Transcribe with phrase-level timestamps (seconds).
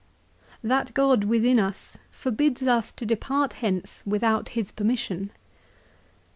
[0.63, 5.29] 2" That God within us forbids us to depart hence without his permission."